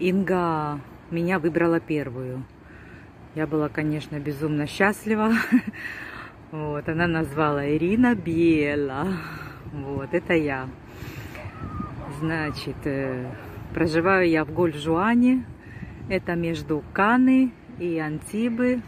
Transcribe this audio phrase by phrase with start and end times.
[0.00, 0.80] Инга
[1.10, 2.44] меня выбрала первую.
[3.34, 5.32] Я была, конечно, безумно счастлива.
[6.50, 9.06] Вот, она назвала Ирина Бела.
[9.70, 10.66] Вот, это я.
[12.20, 13.30] Значит, э,
[13.74, 15.44] проживаю я в Гольжуане.
[16.08, 18.80] Это между Каны и Антибы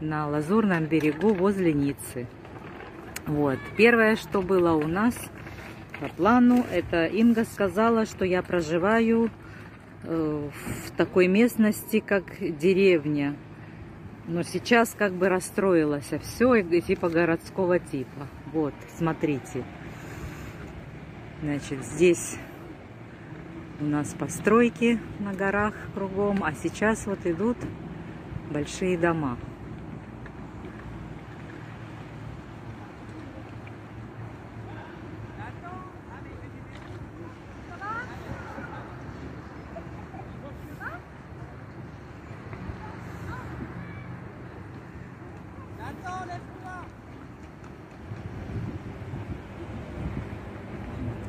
[0.00, 2.28] на Лазурном берегу возле Ниццы.
[3.26, 3.58] Вот.
[3.76, 5.16] Первое, что было у нас
[5.98, 9.28] по плану, это Инга сказала, что я проживаю
[10.04, 13.36] в такой местности, как деревня.
[14.26, 18.28] Но сейчас как бы расстроилась все типа городского типа.
[18.52, 19.64] Вот, смотрите.
[21.42, 22.36] Значит, здесь
[23.80, 27.56] у нас постройки на горах кругом, а сейчас вот идут
[28.50, 29.38] большие дома.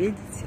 [0.00, 0.46] Видите?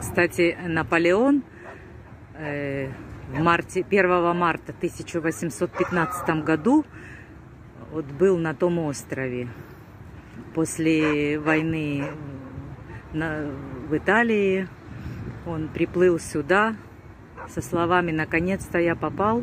[0.00, 1.42] Кстати, Наполеон
[2.38, 2.92] э,
[3.32, 6.86] в марте, 1 марта 1815 году
[7.90, 9.48] вот был на том острове.
[10.54, 12.04] После войны
[13.12, 13.50] на,
[13.88, 14.68] в Италии
[15.44, 16.76] он приплыл сюда
[17.48, 19.42] со словами «Наконец-то я попал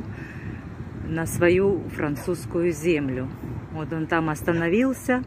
[1.06, 3.28] на свою французскую землю».
[3.74, 5.24] Вот он там остановился,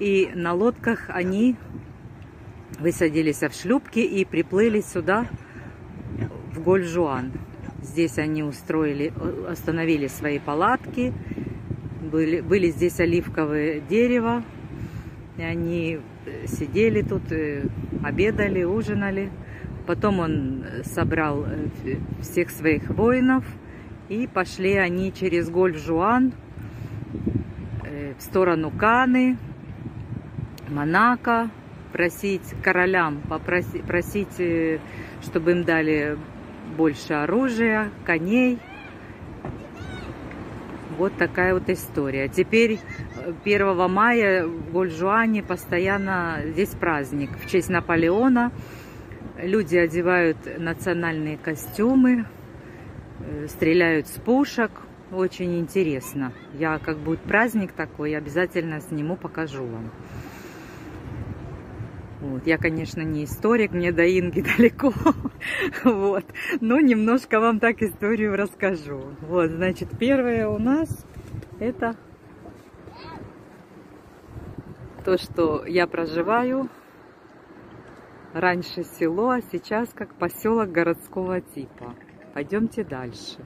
[0.00, 1.54] и на лодках они
[2.80, 5.28] высадились в шлюпки и приплыли сюда,
[6.52, 7.30] в Гольжуан.
[7.82, 9.12] Здесь они устроили,
[9.48, 11.14] остановили свои палатки,
[12.00, 14.42] были, были здесь оливковые дерево,
[15.38, 16.00] и они
[16.46, 17.64] сидели тут, э,
[18.02, 19.30] обедали, ужинали.
[19.86, 23.44] Потом он собрал э, всех своих воинов,
[24.08, 26.32] и пошли они через Гольжуан
[28.18, 29.36] в сторону Каны,
[30.68, 31.50] Монако,
[31.92, 34.78] просить королям, попросить, просить, э,
[35.22, 36.18] чтобы им дали
[36.76, 38.58] больше оружия, коней.
[40.98, 42.28] Вот такая вот история.
[42.28, 42.78] Теперь
[43.44, 48.52] 1 э, мая в Гольжуане постоянно здесь праздник в честь Наполеона.
[49.38, 52.26] Люди одевают национальные костюмы,
[53.20, 54.70] э, стреляют с пушек,
[55.12, 56.32] очень интересно.
[56.54, 59.90] Я, как будет праздник такой, обязательно сниму, покажу вам.
[62.20, 62.46] Вот.
[62.46, 64.92] Я, конечно, не историк, мне до Инги далеко,
[65.84, 66.24] вот.
[66.60, 69.02] но немножко вам так историю расскажу.
[69.20, 71.04] Вот, значит, первое у нас
[71.58, 71.96] это
[75.04, 76.68] то, что я проживаю.
[78.32, 81.94] Раньше село, а сейчас как поселок городского типа.
[82.32, 83.38] Пойдемте дальше.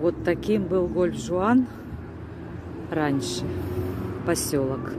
[0.00, 1.66] Вот таким был Гольф-Жуан
[2.88, 3.42] раньше,
[4.24, 4.92] поселок,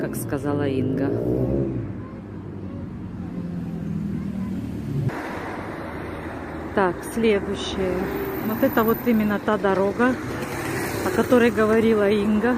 [0.00, 1.10] как сказала Инга.
[6.74, 7.92] Так, следующее.
[8.46, 10.14] Вот это вот именно та дорога,
[11.06, 12.56] о которой говорила Инга,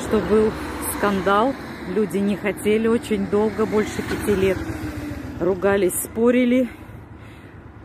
[0.00, 0.50] что был
[0.96, 1.54] скандал.
[1.94, 4.58] Люди не хотели очень долго, больше пяти лет
[5.38, 6.68] ругались, спорили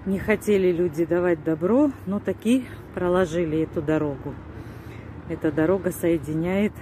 [0.05, 4.35] не хотели люди давать добро, но таки проложили эту дорогу.
[5.29, 6.73] Эта дорога соединяет,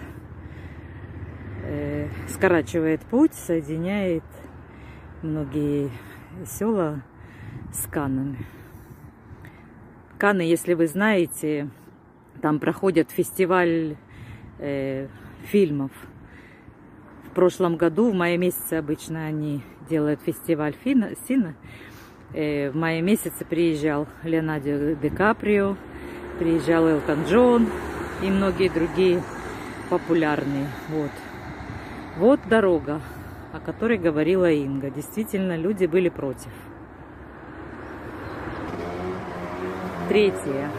[1.64, 4.24] э, скорачивает путь, соединяет
[5.22, 5.90] многие
[6.46, 7.02] села
[7.72, 8.46] с Канами.
[10.18, 11.70] Каны, если вы знаете,
[12.42, 13.96] там проходит фестиваль
[14.60, 15.08] э,
[15.46, 15.92] фильмов.
[17.32, 21.56] В прошлом году, в мае месяце обычно они делают фестиваль Фина, Сина.
[22.34, 25.76] Э, в мае месяце приезжал Леонардо Ди Каприо,
[26.40, 27.70] приезжал Элтон Джон
[28.24, 29.22] и многие другие
[29.90, 30.68] популярные.
[30.90, 31.12] Вот.
[32.18, 33.02] вот дорога,
[33.54, 34.90] о которой говорила Инга.
[34.90, 36.50] Действительно, люди были против.
[40.10, 40.72] Третье.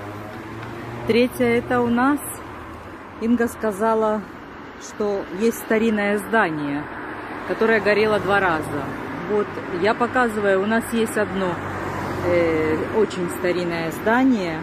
[1.07, 2.21] Третье это у нас.
[3.21, 4.23] Инга сказала,
[4.81, 6.83] что есть старинное здание,
[7.47, 9.04] которое горело два раза.
[9.31, 9.47] Вот
[9.81, 11.55] я показываю, у нас есть одно
[12.27, 14.61] э, очень старинное здание.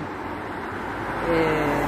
[1.27, 1.83] Э,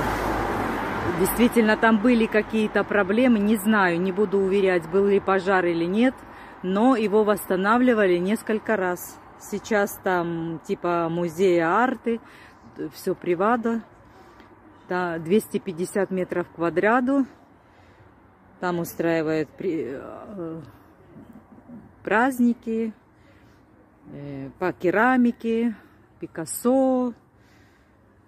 [1.20, 6.16] действительно, там были какие-то проблемы, не знаю, не буду уверять, был ли пожар или нет,
[6.64, 9.20] но его восстанавливали несколько раз.
[9.40, 12.20] Сейчас там типа музея арты,
[12.94, 13.82] все привада,
[14.90, 17.26] да, 250 метров квадрату.
[18.60, 20.62] Там устраивают э,
[22.04, 22.94] праздники
[24.12, 25.76] э, по керамике,
[26.20, 27.14] Пикассо.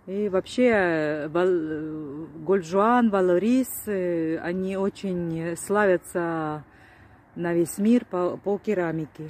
[0.07, 6.63] И вообще э, Вал, Гольжуан, Валорис, э, они очень славятся
[7.35, 9.29] на весь мир по, по керамике.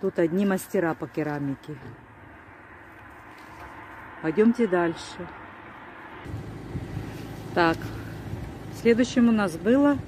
[0.00, 1.76] Тут одни мастера по керамике.
[4.22, 5.28] Пойдемте дальше.
[7.54, 7.76] Так,
[8.80, 9.98] следующим у нас было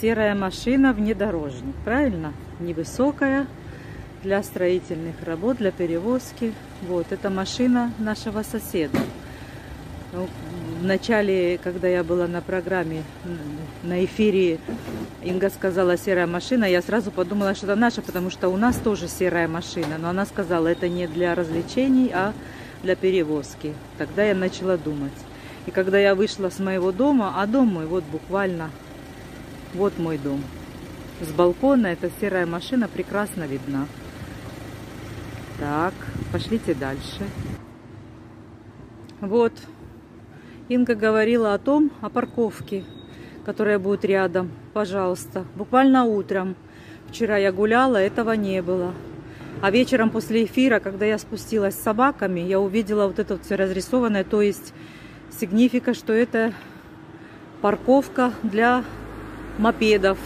[0.00, 2.32] серая машина внедорожник, правильно?
[2.60, 3.46] Невысокая,
[4.22, 6.52] для строительных работ, для перевозки.
[6.82, 8.98] Вот, это машина нашего соседа.
[10.12, 10.28] Ну,
[10.80, 13.02] в начале, когда я была на программе,
[13.82, 14.58] на эфире,
[15.22, 19.08] Инга сказала серая машина, я сразу подумала, что это наша, потому что у нас тоже
[19.08, 19.98] серая машина.
[19.98, 22.32] Но она сказала, это не для развлечений, а
[22.82, 23.74] для перевозки.
[23.98, 25.12] Тогда я начала думать.
[25.66, 28.70] И когда я вышла с моего дома, а дом мой вот буквально,
[29.74, 30.42] вот мой дом.
[31.20, 33.86] С балкона эта серая машина прекрасно видна.
[35.58, 35.94] Так,
[36.30, 37.22] пошлите дальше.
[39.22, 39.52] Вот,
[40.68, 42.84] Инга говорила о том, о парковке,
[43.46, 44.50] которая будет рядом.
[44.74, 46.54] Пожалуйста, буквально утром.
[47.08, 48.92] Вчера я гуляла, этого не было.
[49.62, 53.54] А вечером после эфира, когда я спустилась с собаками, я увидела вот это вот все
[53.54, 54.74] разрисованное, то есть
[55.30, 56.52] сигнифика, что это
[57.62, 58.84] парковка для
[59.56, 60.18] мопедов.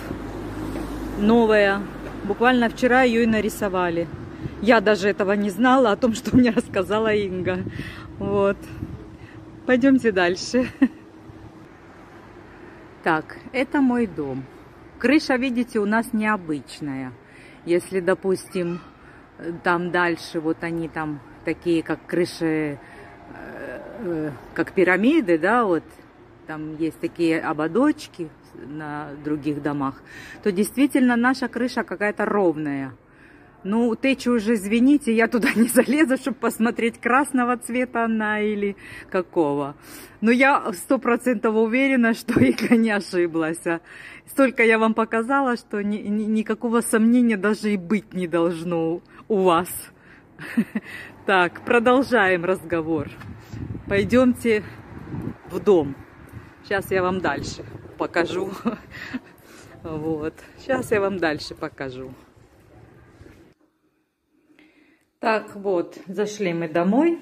[1.21, 1.83] Новая.
[2.25, 4.09] Буквально вчера ее и нарисовали.
[4.63, 7.59] Я даже этого не знала, о том, что мне рассказала Инга.
[8.19, 8.57] Вот.
[9.67, 10.69] Пойдемте дальше.
[13.03, 14.45] Так, это мой дом.
[14.99, 17.15] Крыша, видите, у нас необычная.
[17.65, 18.83] Если, допустим,
[19.63, 22.79] там дальше, вот они там такие, как крыши, э,
[24.05, 25.83] э, как пирамиды, да, вот
[26.51, 30.03] там есть такие ободочки на других домах,
[30.43, 32.93] то действительно наша крыша какая-то ровная.
[33.63, 38.75] Ну, течу уже, извините, я туда не залезу, чтобы посмотреть, красного цвета она или
[39.11, 39.77] какого.
[40.21, 43.63] Но я сто процентов уверена, что Ика не ошиблась.
[44.27, 49.37] Столько я вам показала, что ни, ни, никакого сомнения даже и быть не должно у
[49.45, 49.69] вас.
[51.27, 53.09] Так, продолжаем разговор.
[53.87, 54.65] Пойдемте
[55.49, 55.95] в дом.
[56.71, 57.65] Сейчас я вам дальше
[57.99, 58.49] покажу.
[59.83, 60.35] Вот.
[60.57, 62.15] Сейчас я вам дальше покажу.
[65.19, 67.19] Так, вот, зашли мы домой.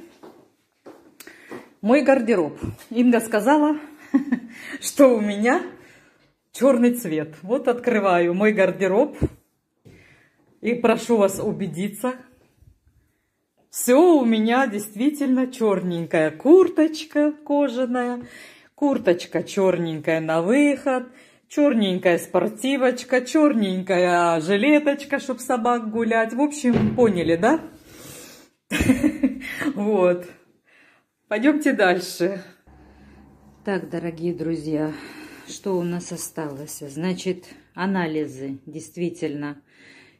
[1.81, 2.59] Мой гардероб.
[2.91, 3.79] Инга сказала,
[4.83, 5.62] что у меня
[6.53, 7.35] черный цвет.
[7.41, 9.17] Вот открываю мой гардероб.
[10.61, 12.17] И прошу вас убедиться,
[13.71, 16.33] все у меня действительно черненькая.
[16.33, 18.27] Курточка кожаная,
[18.78, 21.08] курточка черненькая на выход,
[21.48, 26.32] черненькая спортивочка, черненькая жилеточка, чтобы собак гулять.
[26.32, 27.60] В общем, поняли, да?
[29.75, 30.26] Вот.
[31.26, 32.40] Пойдемте дальше.
[33.64, 34.92] Так, дорогие друзья,
[35.48, 36.78] что у нас осталось?
[36.78, 39.60] Значит, анализы, действительно.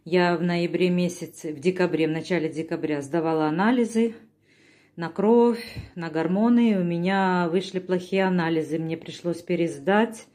[0.05, 4.14] Я в ноябре месяце, в декабре, в начале декабря сдавала анализы
[4.99, 5.65] на кровь,
[5.95, 6.77] на гормоны.
[6.79, 10.27] У меня вышли плохие анализы, мне пришлось пересдать.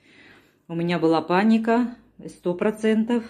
[0.68, 1.96] У меня была паника,
[2.26, 3.24] сто процентов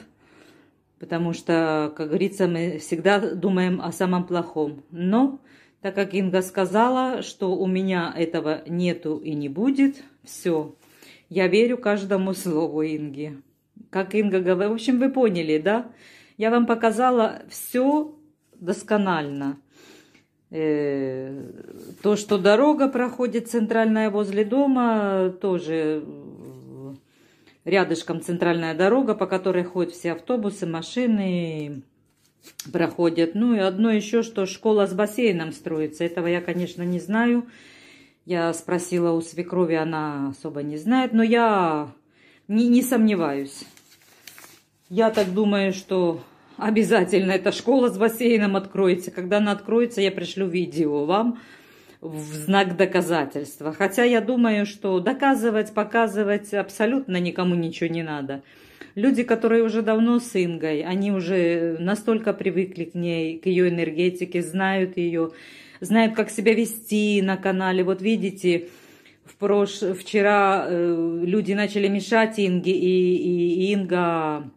[1.03, 4.85] потому что, как говорится, мы всегда думаем о самом плохом.
[4.89, 5.41] Но,
[5.81, 10.73] так как Инга сказала, что у меня этого нету и не будет, все,
[11.27, 13.37] я верю каждому слову Инги.
[13.89, 15.91] Как Инга говорит, в общем, вы поняли, да?
[16.37, 18.15] Я вам показала все
[18.53, 19.57] досконально.
[20.55, 21.49] Э,
[22.03, 26.05] то, что дорога проходит центральная возле дома, тоже
[27.65, 31.81] рядышком центральная дорога, по которой ходят все автобусы, машины
[32.71, 33.33] проходят.
[33.33, 36.03] Ну и одно еще, что школа с бассейном строится.
[36.03, 37.47] Этого я, конечно, не знаю.
[38.25, 41.91] Я спросила у свекрови, она особо не знает, но я
[42.47, 43.65] не, не сомневаюсь.
[44.87, 46.21] Я так думаю, что
[46.57, 49.11] обязательно эта школа с бассейном откроется.
[49.11, 51.39] Когда она откроется, я пришлю видео вам
[52.01, 53.71] в знак доказательства.
[53.71, 58.43] Хотя я думаю, что доказывать, показывать абсолютно никому ничего не надо.
[58.95, 64.43] Люди, которые уже давно с Ингой, они уже настолько привыкли к ней, к ее энергетике,
[64.43, 65.31] знают ее,
[65.79, 67.83] знают, как себя вести на канале.
[67.83, 68.67] Вот видите,
[69.25, 69.79] в прош...
[69.97, 74.51] вчера э, люди начали мешать Инге, и, и, и Инга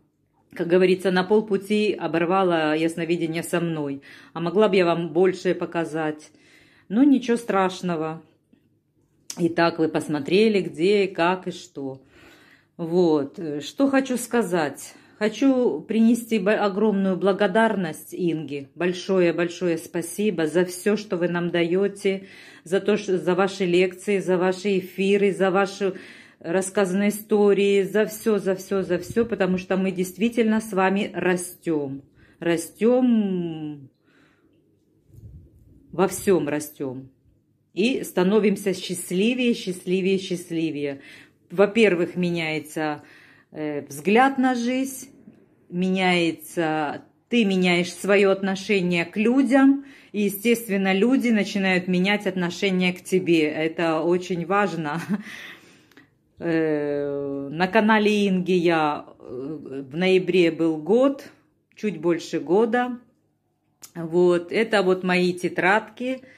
[0.55, 4.03] как говорится, на полпути оборвала ясновидение со мной.
[4.33, 6.31] А могла бы я вам больше показать.
[6.89, 8.23] Ну, ничего страшного.
[9.39, 12.01] Итак, вы посмотрели, где, как и что.
[12.77, 14.95] Вот, что хочу сказать.
[15.19, 18.69] Хочу принести огромную благодарность Инге.
[18.75, 22.27] Большое-большое спасибо за все, что вы нам даете,
[22.65, 25.95] за, то, что, за ваши лекции, за ваши эфиры, за ваши
[26.41, 32.03] рассказанные истории, за все, за все, за все, потому что мы действительно с вами растем.
[32.39, 33.89] Растем,
[35.93, 37.11] во всем растем.
[37.73, 41.01] И становимся счастливее, счастливее, счастливее.
[41.51, 43.03] Во-первых, меняется
[43.59, 45.09] Э, взгляд на жизнь,
[45.71, 53.45] меняется, ты меняешь свое отношение к людям, и, естественно, люди начинают менять отношение к тебе.
[53.45, 55.01] Это очень важно.
[56.39, 61.25] Э, на канале Инги я э, в ноябре был год,
[61.75, 62.99] чуть больше года.
[63.95, 66.23] Вот, это вот мои тетрадки–